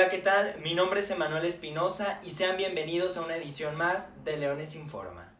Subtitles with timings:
[0.00, 0.56] Hola, ¿qué tal?
[0.62, 5.30] Mi nombre es Emanuel Espinosa y sean bienvenidos a una edición más de Leones Informa.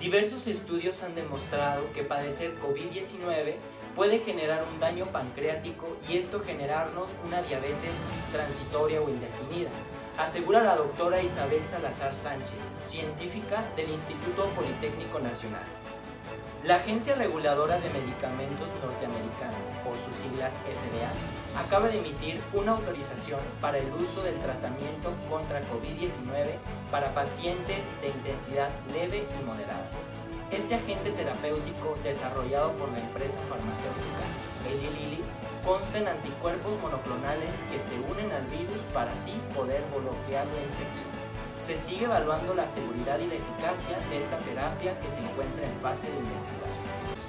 [0.00, 3.56] Diversos estudios han demostrado que padecer COVID-19
[3.94, 7.98] puede generar un daño pancreático y esto generarnos una diabetes
[8.32, 9.68] transitoria o indefinida,
[10.16, 15.66] asegura la doctora Isabel Salazar Sánchez, científica del Instituto Politécnico Nacional.
[16.64, 18.68] La Agencia Reguladora de Medicamentos
[20.20, 21.10] siglas FDA,
[21.58, 26.46] acaba de emitir una autorización para el uso del tratamiento contra COVID-19
[26.90, 29.86] para pacientes de intensidad leve y moderada.
[30.50, 34.26] Este agente terapéutico desarrollado por la empresa farmacéutica
[34.68, 35.22] Eli Lilly
[35.64, 41.08] consta en anticuerpos monoclonales que se unen al virus para así poder bloquear la infección.
[41.58, 45.76] Se sigue evaluando la seguridad y la eficacia de esta terapia que se encuentra en
[45.80, 47.19] fase de investigación.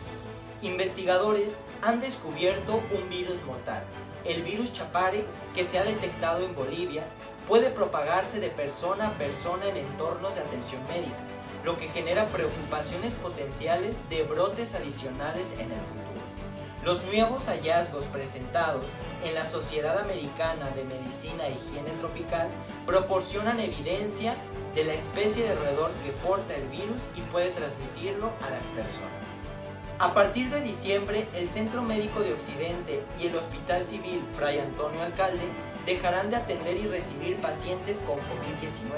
[0.61, 3.83] Investigadores han descubierto un virus mortal,
[4.25, 5.25] el virus Chapare,
[5.55, 7.03] que se ha detectado en Bolivia,
[7.47, 11.17] puede propagarse de persona a persona en entornos de atención médica
[11.63, 16.01] lo que genera preocupaciones potenciales de brotes adicionales en el futuro.
[16.83, 18.85] Los nuevos hallazgos presentados
[19.23, 22.49] en la Sociedad Americana de Medicina e Higiene Tropical
[22.87, 24.33] proporcionan evidencia
[24.73, 29.50] de la especie de roedor que porta el virus y puede transmitirlo a las personas.
[30.01, 34.99] A partir de diciembre, el Centro Médico de Occidente y el Hospital Civil Fray Antonio
[35.03, 35.43] Alcalde
[35.85, 38.89] dejarán de atender y recibir pacientes con COVID-19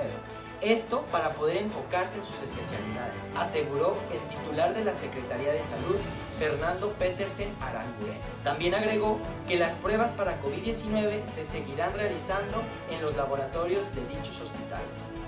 [0.64, 5.98] esto para poder enfocarse en sus especialidades, aseguró el titular de la Secretaría de Salud,
[6.40, 8.18] Fernando Petersen Aranguren.
[8.46, 14.40] También agregó que las pruebas para COVID-19 se seguirán realizando en los laboratorios de dichos
[14.40, 15.23] hospitales.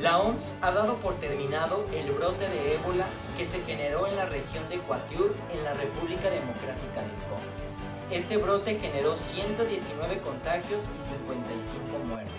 [0.00, 4.26] La OMS ha dado por terminado el brote de ébola que se generó en la
[4.26, 8.10] región de Ecuador en la República Democrática del Congo.
[8.10, 12.32] Este brote generó 119 contagios y 55 muertos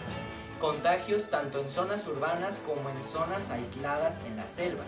[0.59, 4.83] contagios tanto en zonas urbanas como en zonas aisladas en la selva.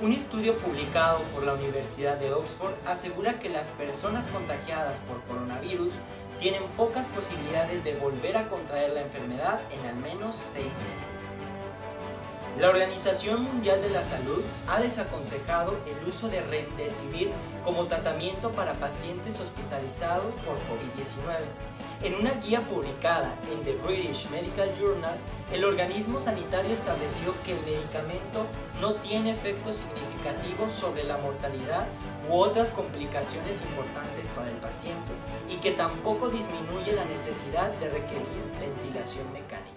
[0.00, 5.92] Un estudio publicado por la Universidad de Oxford asegura que las personas contagiadas por coronavirus
[6.40, 11.45] tienen pocas posibilidades de volver a contraer la enfermedad en al menos seis meses.
[12.58, 17.30] La Organización Mundial de la Salud ha desaconsejado el uso de Remdesivir
[17.62, 21.36] como tratamiento para pacientes hospitalizados por COVID-19.
[22.02, 25.18] En una guía publicada en The British Medical Journal,
[25.52, 28.46] el organismo sanitario estableció que el medicamento
[28.80, 31.86] no tiene efectos significativos sobre la mortalidad
[32.30, 35.12] u otras complicaciones importantes para el paciente
[35.50, 38.24] y que tampoco disminuye la necesidad de requerir
[38.58, 39.75] ventilación mecánica.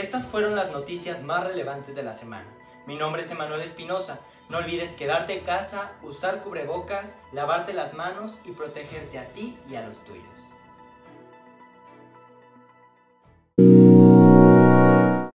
[0.00, 2.46] Estas fueron las noticias más relevantes de la semana.
[2.86, 4.18] Mi nombre es Emanuel Espinosa.
[4.48, 9.74] No olvides quedarte en casa, usar cubrebocas, lavarte las manos y protegerte a ti y
[9.74, 10.24] a los tuyos.